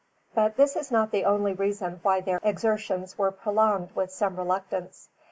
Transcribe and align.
But 0.33 0.57
this 0.57 0.73
was 0.73 0.89
not 0.89 1.11
the 1.11 1.25
only 1.25 1.53
reason 1.53 1.99
why 2.01 2.21
their 2.21 2.39
exertions 2.41 3.19
were 3.19 3.29
prolonged 3.29 3.91
with 3.93 4.11
some 4.11 4.35
reluctance. 4.35 5.09